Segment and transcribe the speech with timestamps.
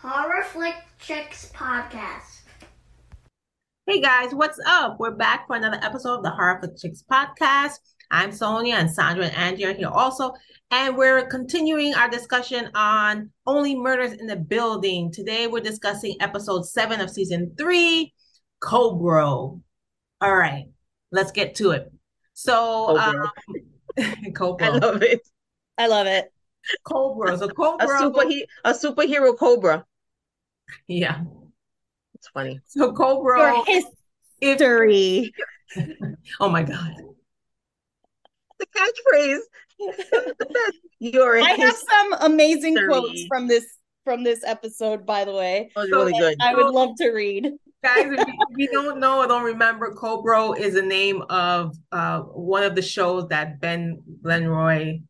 [0.00, 2.42] Horror Flick Chicks podcast.
[3.84, 5.00] Hey guys, what's up?
[5.00, 7.80] We're back for another episode of the Horror Flick Chicks podcast.
[8.08, 10.34] I'm Sonia and Sandra and Angie are here also.
[10.70, 15.10] And we're continuing our discussion on Only Murders in the Building.
[15.10, 18.14] Today we're discussing episode seven of season three,
[18.60, 19.24] Cobra.
[19.26, 19.60] All
[20.20, 20.66] right,
[21.10, 21.92] let's get to it.
[22.34, 23.32] So, Cobra.
[23.98, 24.66] um, Cobra.
[24.68, 25.26] I love it.
[25.76, 26.32] I love it.
[26.84, 27.34] Cobra.
[27.38, 27.98] A Cobra.
[27.98, 28.22] super
[28.64, 29.84] a superhero cobra.
[30.86, 31.22] yeah.
[32.14, 32.60] It's funny.
[32.66, 33.38] So Cobra.
[33.54, 33.84] Your If,
[34.40, 35.32] history.
[36.40, 36.94] oh my God.
[38.58, 39.38] The catchphrase.
[40.98, 42.88] You're I have some amazing history.
[42.88, 43.64] quotes from this
[44.04, 45.70] from this episode, by the way.
[45.76, 46.36] was really good.
[46.40, 47.52] I would love to read.
[47.84, 51.76] Guys, if you, if you don't know or don't remember, Cobra is the name of
[51.92, 55.02] uh, one of the shows that Ben Glenroy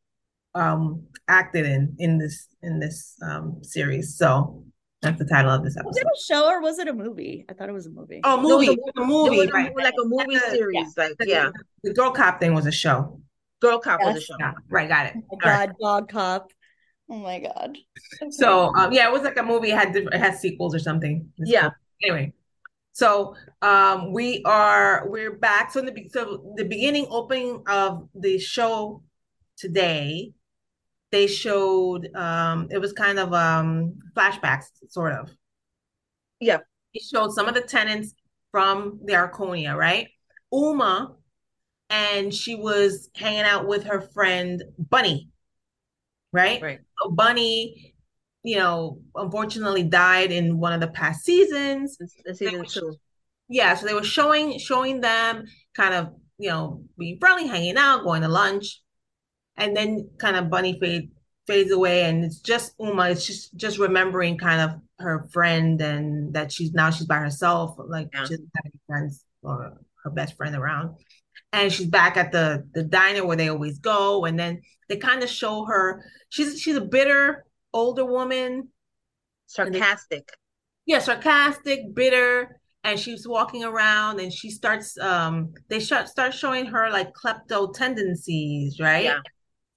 [0.58, 4.16] um, acted in in this in this um, series.
[4.16, 4.64] So
[5.02, 6.10] that's the title of this Was it episode.
[6.10, 7.44] a show or was it a movie?
[7.48, 8.20] I thought it was a movie.
[8.24, 9.72] Oh, movie, the- it was a movie, a right?
[9.76, 10.50] like a movie Yeah.
[10.50, 10.96] series.
[10.96, 11.50] Like yeah,
[11.84, 13.20] The Girl Cop thing was a show.
[13.60, 14.34] Girl Cop was a show.
[14.40, 15.14] Yeah, right, got it.
[15.16, 15.68] Oh All my right.
[15.68, 16.52] god, Dog Cop.
[17.10, 17.78] Oh my god.
[18.30, 19.70] So um, yeah, it was like a movie.
[19.70, 21.28] It had different, it had sequels or something.
[21.38, 21.62] It's Yeah.
[21.62, 21.72] cool.
[22.02, 22.32] Anyway,
[22.92, 25.70] so um, we are we're back.
[25.72, 29.02] So in the so the beginning opening of the show
[29.56, 30.32] today,
[31.10, 35.30] they showed um, it was kind of um flashbacks, sort of.
[36.40, 36.58] Yeah.
[36.94, 38.14] It showed some of the tenants
[38.50, 40.08] from the Arconia, right?
[40.52, 41.14] Uma,
[41.90, 45.30] and she was hanging out with her friend Bunny,
[46.32, 46.60] right?
[46.60, 46.80] Right.
[47.02, 47.94] So Bunny,
[48.42, 51.96] you know, unfortunately died in one of the past seasons.
[52.24, 52.96] This season was- two.
[53.50, 58.04] Yeah, so they were showing showing them kind of, you know, being friendly, hanging out,
[58.04, 58.82] going to lunch,
[59.58, 61.10] and then kind of Bunny fade
[61.46, 63.10] fades away, and it's just Uma.
[63.10, 67.76] It's just just remembering kind of her friend and that she's now she's by herself,
[67.78, 68.24] like Yeah.
[68.24, 69.74] she doesn't have any friends or
[70.04, 70.96] her best friend around.
[71.52, 75.22] And she's back at the the diner where they always go, and then they kind
[75.22, 76.04] of show her.
[76.30, 78.68] She's she's a bitter older woman,
[79.46, 80.28] Sarcastic.
[80.86, 86.66] yeah, sarcastic, bitter, and she's walking around and she starts um they sh- start showing
[86.66, 89.04] her like klepto tendencies, right?
[89.04, 89.20] Yeah.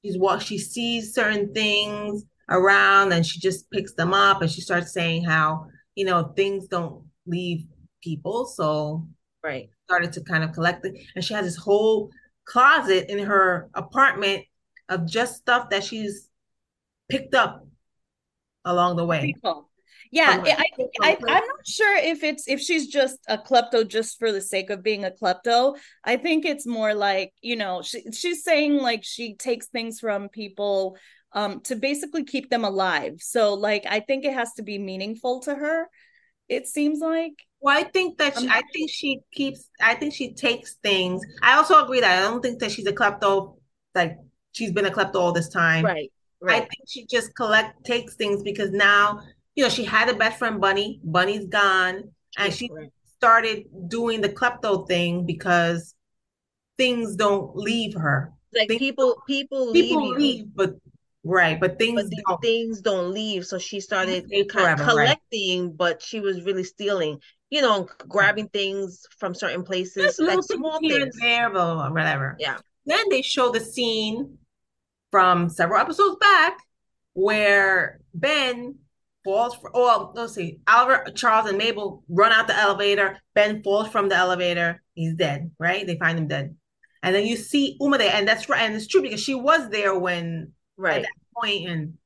[0.03, 4.61] She's what she sees certain things around and she just picks them up and she
[4.61, 7.65] starts saying how, you know, things don't leave
[8.03, 8.45] people.
[8.45, 9.07] So
[9.43, 9.69] Right.
[9.85, 10.95] started to kind of collect it.
[11.15, 12.11] And she has this whole
[12.45, 14.43] closet in her apartment
[14.89, 16.29] of just stuff that she's
[17.09, 17.65] picked up
[18.65, 19.33] along the way.
[19.33, 19.70] People.
[20.11, 20.65] Yeah, I, I,
[21.03, 24.69] I, I'm not sure if it's if she's just a klepto just for the sake
[24.69, 25.77] of being a klepto.
[26.03, 30.27] I think it's more like you know she, she's saying like she takes things from
[30.27, 30.97] people
[31.33, 33.15] um to basically keep them alive.
[33.19, 35.87] So like I think it has to be meaningful to her.
[36.49, 39.69] It seems like Well, I think that she, I'm- think she keeps.
[39.81, 41.21] I think she takes things.
[41.41, 43.55] I also agree that I don't think that she's a klepto.
[43.95, 44.17] Like
[44.51, 45.85] she's been a klepto all this time.
[45.85, 46.11] Right.
[46.43, 49.21] I think she just collect takes things because now
[49.55, 50.99] you know she had a best friend Bunny.
[51.03, 52.69] Bunny's gone, and she
[53.17, 55.93] started doing the klepto thing because
[56.77, 58.31] things don't leave her.
[58.53, 60.75] Like Think- people, people, People leave you, leave, but
[61.23, 62.41] right, but things but don't.
[62.41, 63.45] things don't leave.
[63.45, 65.05] So she started stay kind of forever, right.
[65.07, 67.19] collecting, but she was really stealing.
[67.49, 71.19] You know, grabbing things from certain places, Just little like things small here and things.
[71.21, 72.35] there, blah, blah, blah, whatever.
[72.39, 72.57] Yeah.
[72.85, 74.37] Then they show the scene
[75.11, 76.57] from several episodes back
[77.13, 78.75] where Ben
[79.23, 83.19] falls for, oh, let's see, Albert, Charles, and Mabel run out the elevator.
[83.35, 84.81] Ben falls from the elevator.
[84.93, 85.85] He's dead, right?
[85.85, 86.55] They find him dead.
[87.03, 89.69] And then you see Uma there, and that's right, and it's true because she was
[89.69, 90.97] there when Right.
[90.97, 91.97] At that point, and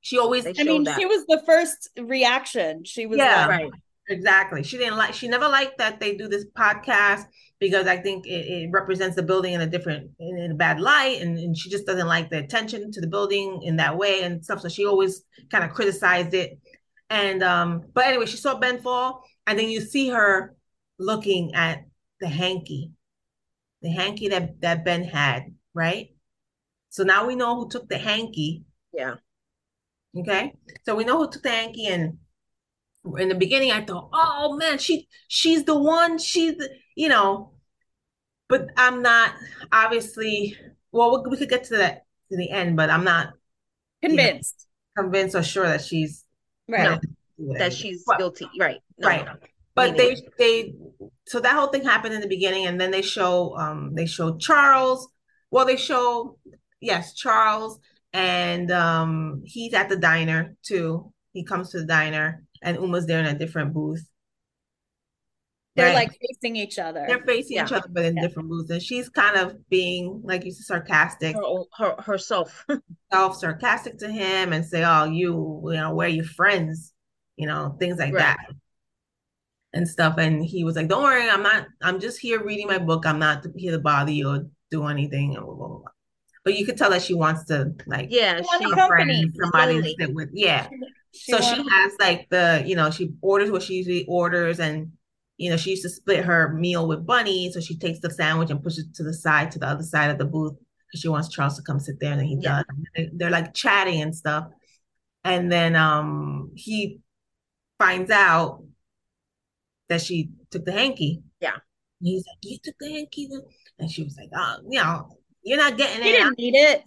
[0.00, 0.98] she always I mean that.
[0.98, 2.84] she was the first reaction.
[2.84, 3.46] She was Yeah.
[3.46, 3.70] like, Right.
[4.08, 4.62] Exactly.
[4.62, 7.24] She didn't like, she never liked that they do this podcast
[7.58, 10.80] because I think it, it represents the building in a different, in, in a bad
[10.80, 11.20] light.
[11.20, 14.42] And, and she just doesn't like the attention to the building in that way and
[14.42, 14.60] stuff.
[14.60, 16.58] So she always kind of criticized it.
[17.10, 20.54] And, um, but anyway, she saw Ben fall and then you see her
[20.98, 21.84] looking at
[22.20, 22.92] the hanky,
[23.82, 26.08] the hanky that, that Ben had, right?
[26.88, 28.64] So now we know who took the hanky.
[28.92, 29.16] Yeah.
[30.16, 30.54] Okay.
[30.84, 32.18] So we know who took the hanky and
[33.16, 37.52] in the beginning I thought, oh man, she she's the one, she's the, you know,
[38.48, 39.32] but I'm not
[39.72, 40.56] obviously
[40.92, 43.34] well we, we could get to that to the end, but I'm not
[44.02, 44.66] convinced.
[44.96, 46.24] convinced or sure that she's
[46.68, 47.00] Right.
[47.38, 48.46] no, That she's Well, guilty.
[48.60, 48.80] Right.
[48.98, 49.08] No.
[49.08, 49.26] right.
[49.74, 50.74] But they they
[51.26, 54.36] so that whole thing happened in the beginning and then they show um they show
[54.36, 55.08] Charles.
[55.50, 56.36] Well, they show
[56.80, 57.78] yes, Charles
[58.12, 61.12] and um he's at the diner too.
[61.32, 64.04] he comes to the diner and Uma's there in a different booth.
[65.76, 66.08] They're Right.
[66.08, 67.04] like facing each other.
[67.06, 68.22] They're facing each other, but in Yeah.
[68.26, 68.70] different booths.
[68.70, 72.66] And she's kind of being, like you said, sarcastic, Her, her herself.
[73.12, 76.92] self sarcastic to him and say, Oh, you, you know, where are your friends?
[77.36, 78.22] You know, things like Right.
[78.22, 78.38] that.
[79.72, 80.16] And stuff.
[80.18, 83.06] And he was like, Don't worry, I'm not, I'm just here reading my book.
[83.06, 85.36] I'm not here to bother you or do anything.
[85.36, 85.82] And blah, blah, blah.
[86.44, 89.12] But you could tell that she wants to like Yeah, want she a a company.
[89.14, 89.96] friend, somebody to Lonely.
[90.00, 90.30] sit with.
[90.32, 90.68] Yeah.
[91.14, 94.92] She so she has like the, you know, she orders what she usually orders, and
[95.36, 98.50] you know, she used to split her meal with Bunny, so she takes the sandwich
[98.50, 100.54] and pushes it to the side, to the other side of the booth,
[100.86, 102.62] because she wants Charles to come sit there, and then he Yeah.
[102.68, 102.76] does.
[102.96, 104.48] They- They're like chatting and stuff,
[105.24, 107.00] and then um he
[107.78, 108.64] finds out
[109.88, 111.22] that she took the hanky.
[111.40, 111.54] Yeah.
[112.00, 113.28] And he's like, "You took the hanky,"
[113.78, 116.82] and she was like, "Oh, you know, you're not getting it." didn't need it.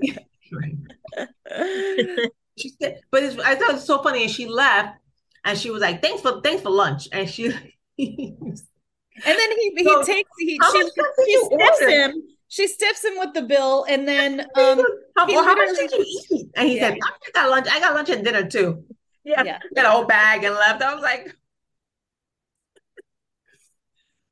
[0.52, 0.76] Right.
[2.56, 4.22] She said, but it's, I thought it was so funny.
[4.22, 4.98] And she left,
[5.44, 7.52] and she was like, "Thanks for thanks for lunch." And she,
[9.24, 11.86] And then he he So, takes he she, much stuff did she stiffs order?
[11.86, 12.22] him.
[12.48, 14.86] She stiffs him with the bill, and then um
[15.16, 16.50] how, well, how much did you eat?
[16.56, 16.80] And he Yeah.
[16.80, 17.66] said, "I got lunch.
[17.70, 18.84] I got lunch and dinner too."
[19.24, 19.44] yeah.
[19.44, 19.58] yeah.
[19.74, 20.82] Got a whole bag and left.
[20.82, 21.36] I was like,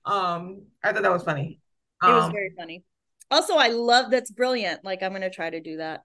[0.04, 1.60] um, I thought that was funny.
[2.04, 2.84] It was Um, very funny.
[3.30, 4.84] Also, I love that's brilliant.
[4.84, 6.04] Like I'm gonna try to do that.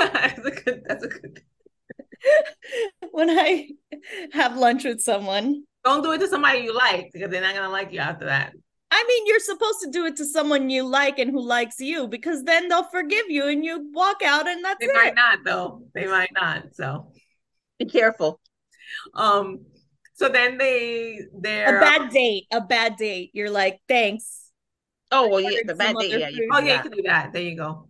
[0.12, 0.82] that's a good.
[0.86, 1.42] That's a good.
[3.12, 3.68] when I
[4.32, 5.64] have lunch with someone.
[5.84, 8.52] Don't do it to somebody you like because they're not gonna like you after that.
[8.92, 12.08] I mean, you're supposed to do it to someone you like and who likes you
[12.08, 14.94] because then they'll forgive you and you walk out and that's They it.
[14.94, 15.84] might not though.
[15.94, 16.74] They might not.
[16.74, 17.12] So,
[17.78, 18.40] Be careful.
[19.14, 19.60] um,
[20.14, 23.30] so then they they're a bad date, a bad date.
[23.32, 24.50] You're like, thanks.
[25.12, 26.18] Oh well, yeah, the bad date.
[26.18, 26.28] Yeah.
[26.52, 27.32] Oh yeah, you can do that.
[27.32, 27.89] There you go.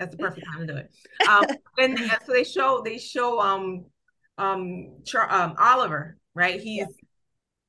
[0.00, 0.90] That's the perfect time to do it.
[1.28, 1.44] Um,
[1.78, 3.84] and yeah, so they show they show um
[4.38, 6.60] um Char- um Oliver right.
[6.60, 6.86] He's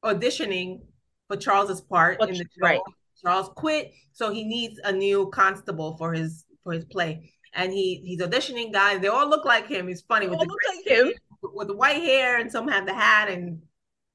[0.04, 0.80] auditioning
[1.28, 2.44] for Charles's part in the show.
[2.62, 2.80] right.
[3.24, 7.32] Charles quit, so he needs a new constable for his for his play.
[7.54, 9.02] And he he's auditioning guys.
[9.02, 9.88] They all look like him.
[9.88, 11.12] He's funny They with all the look like hair,
[11.44, 13.62] with the white hair, and some have the hat and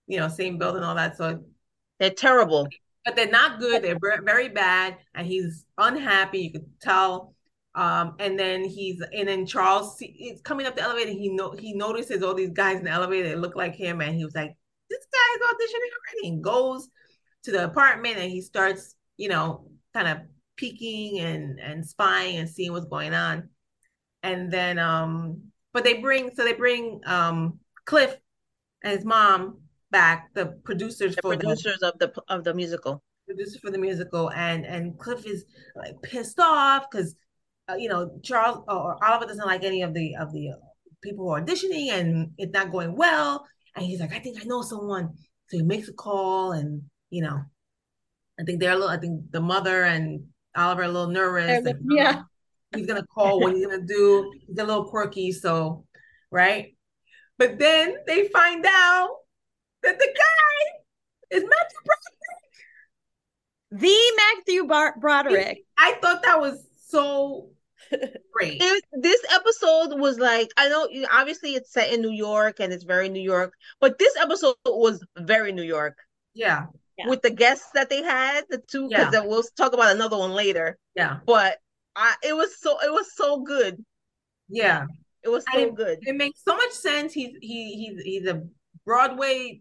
[0.06, 1.16] you know same build and all that.
[1.18, 1.44] So
[2.00, 2.66] They're terrible.
[3.04, 3.82] but they're not good.
[3.84, 6.38] They're very bad, and he's unhappy.
[6.40, 7.34] You could tell.
[7.76, 11.10] Um, and then he's and then Charles is coming up the elevator.
[11.10, 14.16] He know he notices all these guys in the elevator that look like him, and
[14.16, 14.56] he was like,
[14.90, 16.88] "This guy's auditioning already." And goes
[17.44, 20.18] to the apartment, and he starts, you know, kind of
[20.56, 23.50] peeking and and spying and seeing what's going on.
[24.22, 25.42] And then, um,
[25.74, 28.16] but they bring so they bring um Cliff
[28.82, 29.58] and his mom
[29.90, 33.02] back, the producers The for the producers of the of the musical.
[33.26, 35.44] producer for the musical, and and Cliff is
[35.74, 37.16] like pissed off because
[37.68, 40.56] uh, you know Charles or Oliver doesn't like any of the of the uh,
[41.02, 43.46] people who are auditioning, and it's not going well.
[43.74, 45.10] And he's like, I think I know someone,
[45.48, 47.42] so he makes a call, and you know,
[48.40, 48.88] I think they're a little.
[48.88, 50.24] I think the mother and
[50.56, 51.66] Oliver are a little nervous.
[51.88, 52.22] Yeah.
[52.74, 53.40] he's gonna call.
[53.40, 54.32] What he's gonna do?
[54.46, 55.84] He's a little quirky, so
[56.30, 56.76] right.
[57.38, 59.10] But then they find out
[59.82, 63.82] that the guy is Matthew Broderick.
[63.82, 65.64] The Matthew Bar- Broderick.
[65.76, 67.50] I thought that was so
[68.32, 68.58] great.
[68.60, 72.84] It, this episode was like I know obviously it's set in New York and it's
[72.84, 75.96] very New York, but this episode was very New York
[76.34, 76.66] Yeah,
[76.98, 77.08] Yeah.
[77.08, 80.78] with the guests that they had, the two because we'll talk about another one later.
[80.94, 81.58] yeah, But
[81.94, 83.84] I it was so it was so good.
[84.48, 84.86] yeah.
[85.22, 85.98] It was so I- good.
[86.02, 87.12] It makes so much sense.
[87.12, 88.42] He's he he's he's a
[88.84, 89.60] Broadway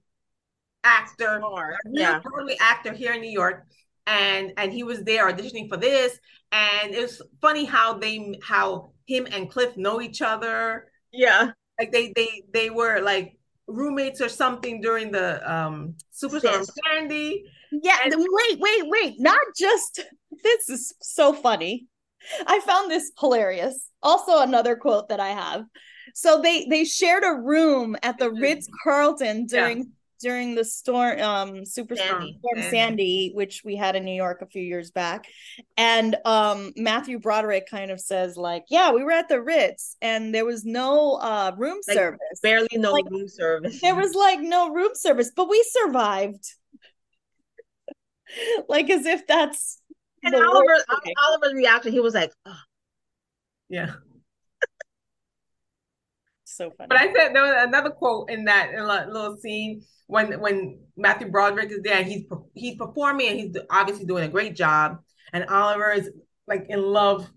[0.83, 2.19] actor, Star, a real yeah.
[2.19, 3.65] Broadway actor here in New York,
[4.05, 6.19] and and he was there auditioning for this.
[6.51, 10.91] And it's funny how they how him and Cliff know each other.
[11.11, 11.51] Yeah.
[11.79, 13.37] Like they they they were like
[13.67, 16.71] roommates or something during the um Superstar Yes.
[16.85, 17.43] Candy.
[17.71, 19.15] Yeah, And- wait, wait, wait.
[19.19, 20.01] Not just
[20.43, 21.87] this is so funny.
[22.47, 23.89] I found this hilarious.
[24.01, 25.65] Also another quote that I have.
[26.13, 28.41] So they they shared a room at the Mhm.
[28.41, 32.39] Ritz Carlton during during the storm um superstorm Sandy.
[32.39, 32.69] storm Sandy.
[32.69, 35.25] Sandy, which we had in New York a few years back.
[35.77, 40.33] And um Matthew Broderick kind of says like, "Yeah, we were at the Ritz and
[40.33, 42.39] there was no uh room Like, service.
[42.41, 43.79] Barely no Like, room service.
[43.81, 46.45] There was like no room service, but we survived."
[48.67, 49.81] like as if that's
[50.23, 50.85] and the Oliver worst.
[51.27, 52.55] Oliver's reaction, he was like, "Ugh."
[53.69, 53.93] Yeah.
[56.55, 56.87] So funny.
[56.89, 60.79] But I said there was another quote in that in a little scene when when
[60.95, 64.99] Matthew Broderick is there and he's he's performing and he's obviously doing a great job
[65.33, 66.09] and Oliver is
[66.47, 67.29] like in love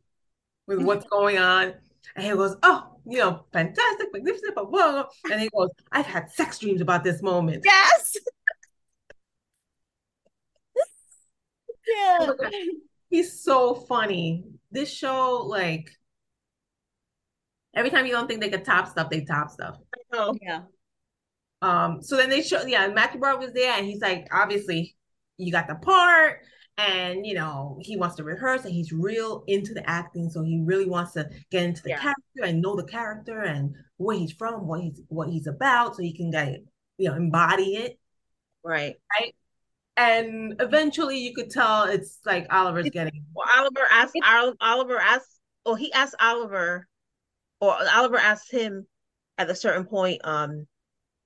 [0.66, 1.74] with what's going on
[2.16, 5.04] and he goes, "Oh, you know, fantastic, magnificent, blah, blah, blah.
[5.30, 7.62] And he goes, I've had sex dreams about this moment.
[7.64, 8.16] Yes.
[11.96, 12.30] yeah.
[13.08, 14.44] He's so funny.
[14.70, 15.90] This show, like,
[17.74, 19.76] every time you don't think they could top stuff, they top stuff.
[20.12, 20.62] Oh, Yeah.
[21.60, 24.96] Um, so then they show, yeah, Matthew Broderick was there, and he's like, obviously,
[25.38, 26.40] you got the part,
[26.76, 30.62] and you know, he wants to rehearse, and he's real into the acting, so he
[30.64, 31.98] really wants to get into the Yeah.
[32.00, 36.02] character and know the character and where he's from, what he's what he's about, so
[36.02, 36.60] he can get
[36.96, 37.98] you know embody it.
[38.62, 38.96] right.
[39.20, 39.34] Right
[39.96, 44.14] and eventually, you could tell it's like Oliver's It's- getting Well, Oliver asked
[44.60, 46.86] Oliver asked, Oh, he asked Oliver,
[47.60, 48.86] or Oliver asked him
[49.36, 50.20] at a certain point.
[50.24, 50.66] Um,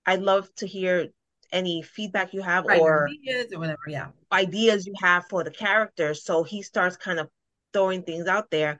[0.07, 1.09] I'd love to hear
[1.53, 3.83] any feedback you have right, or ideas or whatever.
[3.89, 6.25] Yeah, ideas you have for the characters.
[6.25, 7.29] So he starts kind of
[7.73, 8.79] throwing things out there,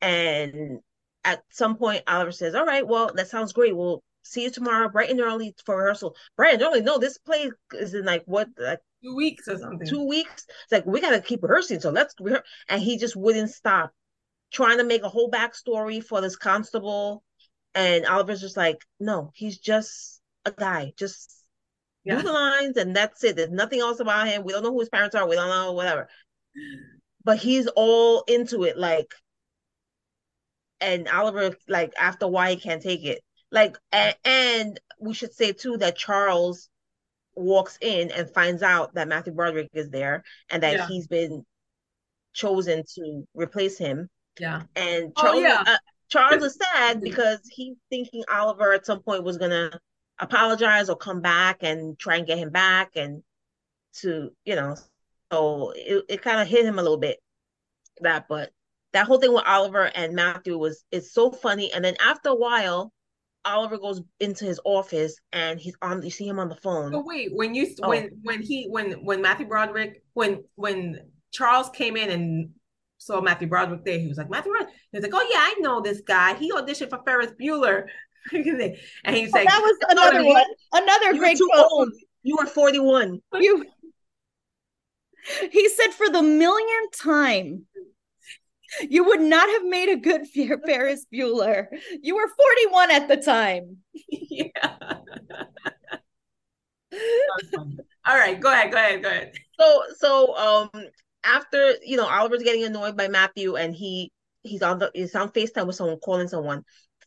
[0.00, 0.80] and
[1.24, 3.76] at some point, Oliver says, "All right, well, that sounds great.
[3.76, 6.14] We'll see you tomorrow, bright and early for rehearsal.
[6.36, 6.82] Bright and early?
[6.82, 9.86] No, this play is in like what, like two weeks or something.
[9.86, 10.46] two weeks.
[10.48, 12.46] It's like we gotta keep rehearsing, so let's rehearse.
[12.68, 13.92] And he just wouldn't stop
[14.52, 17.22] trying to make a whole backstory for this constable.
[17.74, 20.92] And Oliver's just like, no, he's just a guy.
[20.96, 21.44] Just
[22.04, 22.16] Yeah.
[22.16, 23.36] do the lines and that's it.
[23.36, 24.42] There's nothing else about him.
[24.44, 25.28] We don't know who his parents are.
[25.28, 26.08] We don't know whatever.
[27.24, 29.14] But he's all into it, like
[30.80, 33.20] and Oliver, like after why he can't take it.
[33.52, 36.68] Like and, and we should say too that Charles
[37.34, 40.86] walks in and finds out that Matthew Broderick is there and that Yeah.
[40.88, 41.44] he's been
[42.32, 44.08] chosen to replace him.
[44.38, 45.64] Yeah, And Oh, Charles, yeah.
[45.66, 45.76] uh,
[46.08, 49.78] Charles is sad because he's thinking Oliver at some point was gonna
[50.18, 53.22] apologize or come back and try and get him back and
[53.94, 54.76] to you know.
[55.32, 57.18] So it, it kind of hit him a little bit
[58.00, 58.50] that, but
[58.92, 61.72] that whole thing with Oliver and Matthew was it's so funny.
[61.72, 62.92] And then after a while,
[63.44, 66.02] Oliver goes into his office and he's on.
[66.02, 66.92] You see him on the phone.
[66.92, 67.88] So wait, when you Oh.
[67.88, 72.50] when when he when when Matthew Broderick when when Charles came in and
[73.00, 74.74] saw Matthew Broderick there, he was like Matthew Broderick.
[74.92, 76.34] He was like, oh yeah, I know this guy.
[76.34, 77.86] He auditioned for Ferris Bueller,
[78.32, 80.44] and he's Oh, like, that was "You know what I another one.
[80.72, 81.88] Another great quote.
[82.22, 83.20] You were forty one.
[83.40, 83.64] You
[85.50, 87.66] he said for the millionth time,
[88.88, 91.66] you would not have made a good Ferris Bueller.
[92.02, 93.78] You were 41 at the time.
[94.08, 94.48] yeah.
[96.90, 97.00] That
[97.36, 97.76] was funny.
[98.06, 99.32] All right, go ahead, go ahead, go ahead.
[99.58, 100.70] So so um
[101.24, 104.12] after you know Oliver's getting annoyed by Matthew and he
[104.42, 106.64] he's on the he's on FaceTime with someone calling someone.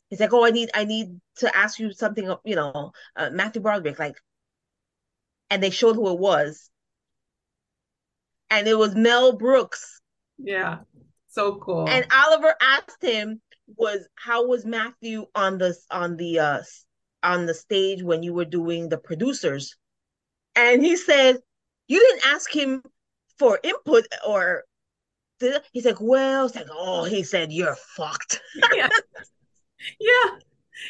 [0.09, 2.33] He's like, oh, I need I need to ask you something.
[2.45, 4.15] You know, uh, Matthew Broderick, like,
[5.49, 6.69] and they showed who it was,
[8.49, 10.01] and it was Mel Brooks.
[10.37, 10.79] Yeah,
[11.29, 11.87] so cool.
[11.87, 13.41] And Oliver asked him,
[13.75, 16.61] "Was how was Matthew on the on the uh
[17.23, 19.75] on the stage when you were doing the producers?"
[20.55, 21.39] And he said,
[21.87, 22.83] "You didn't ask him
[23.43, 24.63] for input or."
[25.73, 28.39] He's like, "Well," it's like, "Oh," he said, "You're fucked."
[28.73, 28.87] yeah,
[29.99, 30.29] yeah,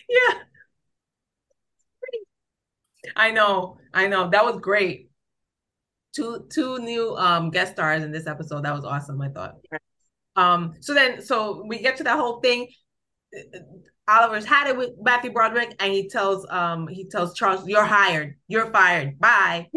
[0.08, 0.40] yeah.
[3.16, 4.30] I know, I know.
[4.30, 5.10] That was great.
[6.16, 8.64] Two two new um guest stars in this episode.
[8.64, 9.56] That was awesome, I thought.
[10.36, 12.68] Um, so then so we get to that whole thing.
[14.08, 18.36] Oliver's had it with Matthew Broderick, and he tells um he tells Charles, You're hired,
[18.48, 19.68] you're fired, bye.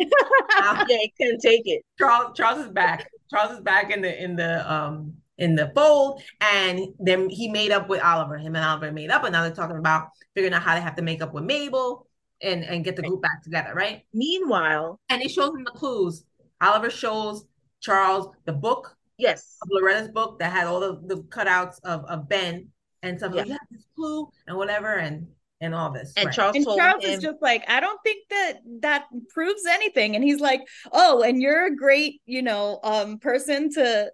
[0.58, 1.84] Uh, yeah, he couldn't take it.
[1.98, 3.08] Charles Charles is back.
[3.30, 7.70] Charles is back in the in the um in the fold, and then he made
[7.70, 8.36] up with Oliver.
[8.38, 10.96] Him and Oliver made up, and now they're talking about figuring out how they have
[10.96, 12.06] to make up with Mabel
[12.42, 14.02] and and get the group back together, right?
[14.12, 16.24] Meanwhile, And it shows him the clues.
[16.60, 17.44] Oliver shows
[17.80, 22.28] Charles the book yes, of Loretta's book that had all the, the cutouts of, of
[22.28, 22.68] Ben
[23.06, 23.34] and stuff.
[23.34, 23.52] Like, Yeah.
[23.54, 25.26] yeah, this clue and whatever and
[25.60, 26.12] and all this.
[26.16, 26.34] and right.
[26.34, 30.14] Charles And told Charles him, is just like, I don't think that that proves anything.
[30.14, 30.60] And he's like,
[30.92, 34.10] Oh, and you're a great, you know, um, person to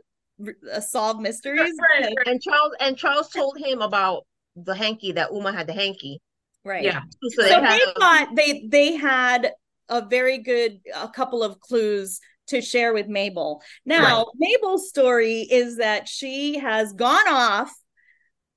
[0.72, 1.60] uh, solve mysteries.
[1.98, 2.26] Right, right.
[2.28, 6.20] and Charles and Charles told him about the hanky that Uma had the hanky.
[6.64, 6.84] right.
[6.84, 7.00] Yeah.
[7.22, 9.52] So, so they they a- thought they they had
[9.88, 13.62] a very good a couple of clues to share with Mabel.
[13.86, 17.72] Now, Mabel's story is that she has gone off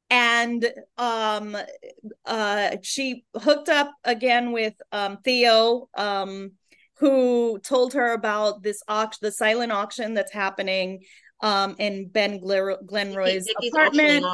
[0.10, 1.58] and um
[2.26, 6.52] uh she hooked up again with um Theo um
[6.98, 11.04] who told her about this auction the silent auction that's happening
[11.42, 14.26] um in Ben Glenroy's apartment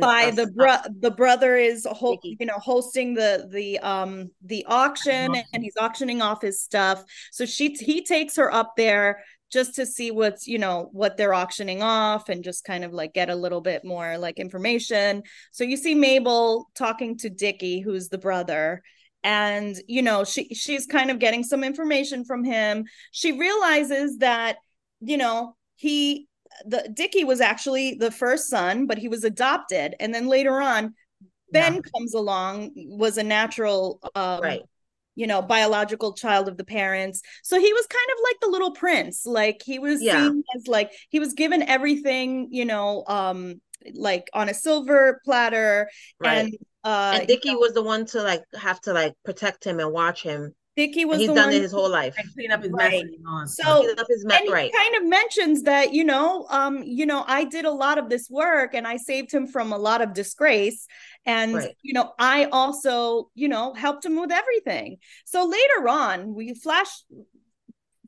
[0.00, 5.30] by the bro- the brother is ho- you know hosting the the um the auction
[5.30, 5.44] Auction.
[5.52, 7.02] and he's auctioning off his stuff.
[7.32, 11.34] So she he takes her up there just to see what's you know what they're
[11.34, 15.22] auctioning off and just kind of like get a little bit more like information.
[15.52, 18.82] So you see mabel talking to dickie who's the brother
[19.24, 22.84] and you know she she's kind of getting some information from him.
[23.12, 24.56] She realizes that
[25.00, 26.28] you know he
[26.66, 30.94] the dickie was actually the first son but he was adopted and then later on
[31.52, 31.80] ben yeah.
[31.94, 34.62] comes along was a natural um, right
[35.18, 38.70] you know biological child of the parents so he was kind of like the little
[38.70, 40.28] prince like he was yeah.
[40.28, 43.60] seen as like he was given everything you know um
[43.94, 46.38] like on a silver platter right.
[46.38, 49.64] and uh and Dickie you know, was the one to like have to like protect
[49.64, 52.14] him and watch him Dickie was he's done one, it his whole life.
[52.34, 53.04] Clean up his right.
[53.20, 53.56] mess.
[53.56, 54.70] So clean up his mess, and right.
[54.72, 58.08] he kind of mentions that, you know, um, you know, I did a lot of
[58.08, 60.86] this work and I saved him from a lot of disgrace.
[61.26, 61.74] And, right.
[61.82, 64.98] you know, I also, you know, helped him with everything.
[65.24, 66.90] So later on, we flash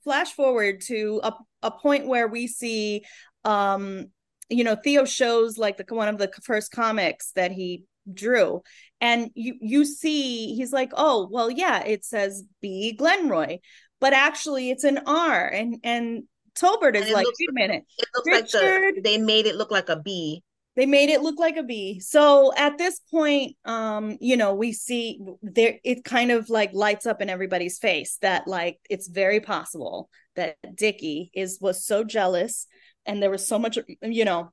[0.05, 1.35] flash forward to a,
[1.65, 3.05] a point where we see
[3.45, 4.07] um
[4.49, 8.63] you know theo shows like the one of the first comics that he drew.
[9.01, 13.59] And you you see he's like oh well yeah it says b glenroy.
[14.01, 15.47] But actually it's an r.
[15.47, 16.25] And and
[16.55, 19.57] tobert is like looks, wait a minute it looks Richard, like the, they made it
[19.57, 20.43] look like a b.
[20.77, 22.01] They made it look like a b.
[22.01, 27.07] So at this point um you know we see there it kind of like lights
[27.07, 32.67] up in everybody's face that like it's very possible that dickie is was so jealous
[33.07, 34.51] and there was so much you know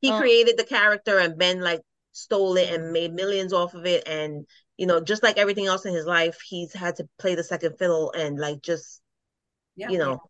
[0.00, 1.80] he um, created the character and ben like
[2.18, 4.06] stole it and made millions off of it.
[4.06, 4.46] And
[4.76, 7.76] you know just like everything else in his life he's had to play the second
[7.78, 9.02] fiddle and like just
[9.76, 10.22] yeah, you know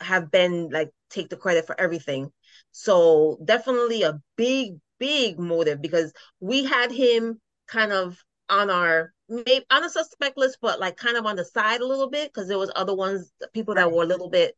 [0.00, 2.30] have been like take the credit for everything.
[2.70, 9.64] So definitely a big big motive because we had him kind of on our maybe
[9.70, 12.48] on a suspect list but like kind of on the side a little bit because
[12.48, 14.56] there was other ones people that were a little bit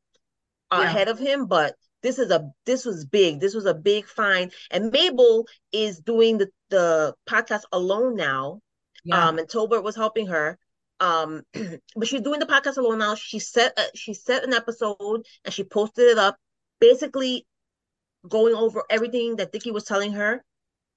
[0.72, 0.82] yeah.
[0.82, 1.46] ahead of him.
[1.46, 3.40] But this is a this was big.
[3.40, 4.52] This was a big find.
[4.70, 8.60] And mabel is doing the the podcast alone now.
[9.04, 9.28] Yeah.
[9.28, 10.58] um and tobert was helping her.
[11.00, 11.42] Um
[11.96, 13.14] but she's doing the podcast alone now.
[13.14, 16.36] She set a, she set an episode and she posted it up
[16.80, 17.46] basically
[18.28, 20.44] going over everything that Dickie was telling her.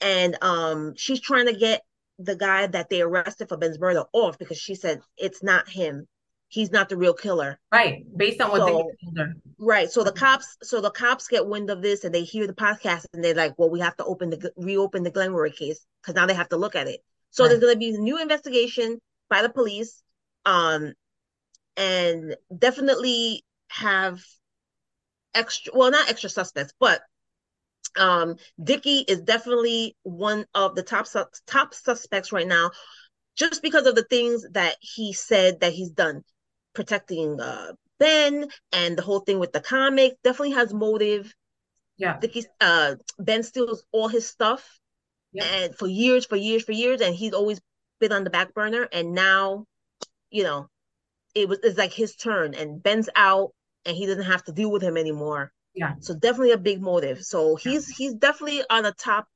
[0.01, 1.81] And um she's trying to get
[2.19, 6.07] the guy that they arrested for Ben's murder off because she said it's not him
[6.53, 7.59] he's not the real killer.
[7.71, 8.05] Right.
[8.15, 9.23] Based on what so, they
[9.57, 9.89] Right.
[9.89, 13.05] So the cops so the cops get wind of this and they hear the podcast
[13.11, 16.27] and they're like, well, we have to open the reopen the Glenroy case because now
[16.27, 16.99] they have to look at it.
[17.31, 17.49] So right.
[17.49, 20.03] there's gonna be a new investigation by the police.
[20.45, 20.93] Um
[21.75, 24.21] and definitely have
[25.33, 27.01] extra well not extra suspects, but
[27.97, 31.07] um Dickie is definitely one of the top
[31.47, 32.69] top suspects right now
[33.35, 36.23] just because of the things that he said that he's done
[36.73, 41.33] protecting uh, Ben and the whole thing with the comic definitely has motive.
[41.97, 42.17] Yeah.
[42.19, 44.79] Dickie, uh, Ben steals all his stuff
[45.31, 45.43] yeah.
[45.45, 47.59] and for years, for years, for years, and he's always
[47.99, 48.87] been on the back burner.
[48.91, 49.65] And now,
[50.29, 50.67] you know,
[51.35, 53.51] it was it's like his turn, and Ben's out,
[53.85, 55.51] and he doesn't have to deal with him anymore.
[55.73, 55.93] Yeah.
[55.99, 57.23] So definitely a big motive.
[57.23, 57.95] So he's yeah.
[57.97, 59.27] he's definitely on a top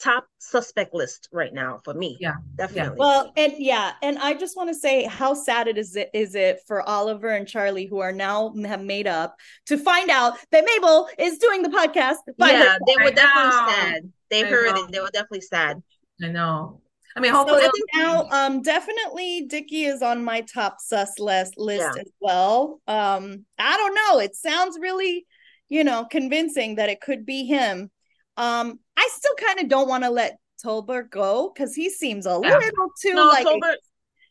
[0.00, 2.16] top suspect list right now for me.
[2.20, 2.96] Yeah, definitely.
[2.96, 2.96] Yeah.
[2.98, 6.34] Well, and yeah, and I just want to say how sad it is it is
[6.34, 10.64] it for Oliver and Charlie who are now have made up to find out that
[10.64, 12.16] Mabel is doing the podcast.
[12.38, 14.12] Yeah, they were definitely sad.
[14.30, 14.84] They I heard know.
[14.84, 14.92] it.
[14.92, 15.82] They were definitely sad.
[16.22, 16.80] I know.
[17.16, 21.88] I mean, hopefully so now, um, definitely Dickie is on my top sus list list
[21.94, 22.00] yeah.
[22.00, 22.80] as well.
[22.88, 24.18] Um, I don't know.
[24.18, 25.24] It sounds really,
[25.68, 27.90] you know, convincing that it could be him.
[28.36, 32.40] Um, I still kind of don't want to let Tobert go because he seems a
[32.42, 32.56] yeah.
[32.56, 33.78] little too no, like Tobert,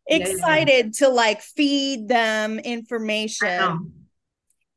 [0.08, 1.08] excited yeah, yeah.
[1.08, 3.94] to like feed them information.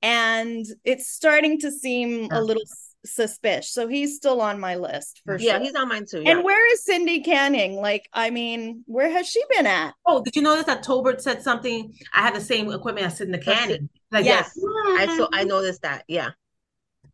[0.03, 2.63] And it's starting to seem a little
[3.05, 3.73] suspicious.
[3.73, 5.61] So he's still on my list for yeah, sure.
[5.61, 6.23] Yeah, he's on mine too.
[6.25, 7.77] And where is Cindy Canning?
[7.77, 9.95] Like, I mean, where has she been at?
[10.05, 11.93] Oh, did you notice that Tobert said something?
[12.13, 13.89] I have the same equipment as Cindy Canning.
[14.13, 15.09] Like, yes, yes.
[15.11, 16.05] I so I noticed that.
[16.07, 16.31] Yeah.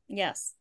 [0.09, 0.53] Yes.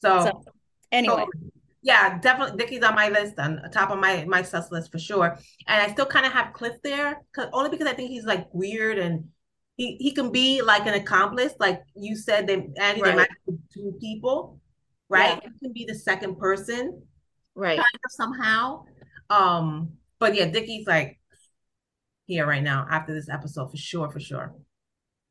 [0.00, 0.44] So, so
[0.92, 1.16] Anyway.
[1.16, 1.50] So,
[1.82, 5.36] yeah, definitely Dickie's on my list, on top of my my sus list for sure.
[5.66, 8.46] And I still kind of have Cliff there, cause, only because I think he's like
[8.52, 9.24] weird and
[9.76, 12.46] he he can be like an accomplice, like you said.
[12.46, 13.10] They Andy, right.
[13.10, 14.60] they might be two people,
[15.08, 15.40] right?
[15.42, 15.50] Yeah.
[15.52, 17.02] He can be the second person,
[17.56, 17.76] right?
[17.76, 18.84] Kind of somehow.
[19.28, 21.18] Um, but yeah, Dickie's like
[22.26, 24.54] here right now after this episode for sure, for sure.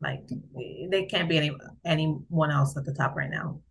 [0.01, 0.27] Like
[0.89, 1.51] they can't be any
[1.85, 3.61] anyone else at the top right now.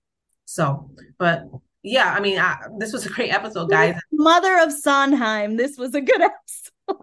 [0.47, 1.45] So, but
[1.83, 3.97] yeah, I mean, I, this was a great episode, guys.
[4.13, 6.21] Mother of Sondheim, this was a good
[6.89, 7.01] episode.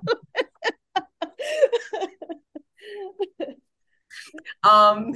[4.64, 5.14] um,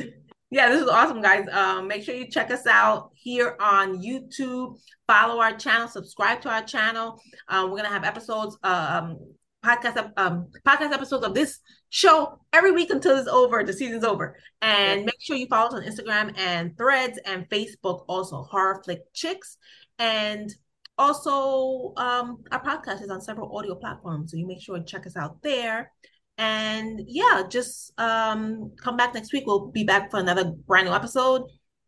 [0.50, 1.47] yeah, this is awesome, guys.
[1.52, 4.80] Um, make sure you check us out here on YouTube.
[5.08, 7.21] Follow our channel, subscribe to our channel.
[7.47, 9.17] Um, we're gonna have episodes, um,
[9.63, 13.63] podcast, um, podcast episodes of this show every week until it's over.
[13.63, 18.06] The season's over, and make sure you follow us on Instagram and Threads and Facebook.
[18.08, 19.58] Also, Horror Flick Chicks,
[20.00, 20.54] and
[20.97, 25.06] also um, our podcast is on several audio platforms, so you make sure to check
[25.06, 25.91] us out there.
[26.38, 29.43] And yeah, just um, come back next week.
[29.45, 31.43] We'll be back for another brand new episode.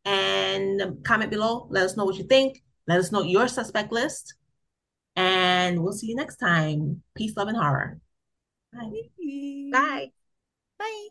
[0.05, 1.67] And comment below.
[1.69, 2.61] Let us know what you think.
[2.87, 4.35] Let us know your suspect list.
[5.15, 7.03] And we'll see you next time.
[7.15, 7.99] Peace, love, and horror.
[8.73, 9.09] Bye.
[9.71, 10.11] Bye.
[10.79, 11.07] Bye.